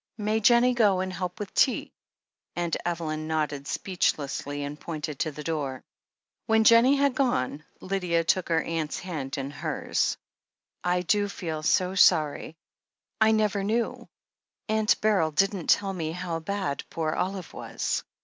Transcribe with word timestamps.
"May 0.17 0.39
Jennie 0.39 0.73
go 0.73 0.99
and 1.01 1.13
help 1.13 1.39
with 1.39 1.53
the 1.53 1.59
tea?" 1.59 1.93
Aunt 2.55 2.75
Eveljm 2.87 3.27
nodded 3.27 3.67
speechlessly, 3.67 4.63
and 4.63 4.79
pointed 4.79 5.19
to 5.19 5.31
the 5.31 5.43
door. 5.43 5.83
When 6.47 6.63
Jennie 6.63 6.95
had 6.95 7.13
gone, 7.13 7.63
Lydia 7.81 8.23
took 8.23 8.49
her 8.49 8.63
aunt's 8.63 8.97
hand 8.97 9.37
in 9.37 9.51
hers. 9.51 10.17
"I 10.83 11.01
do 11.01 11.29
feel 11.29 11.61
so 11.61 11.93
sorry— 11.93 12.57
I 13.21 13.31
never 13.31 13.63
knew— 13.63 14.09
^Aunt 14.69 14.99
Beryl 15.01 15.29
didn't 15.29 15.67
tell 15.67 15.93
me 15.93 16.13
how. 16.13 16.39
bad 16.39 16.83
poor 16.89 17.11
Olive 17.11 17.53
was." 17.53 18.03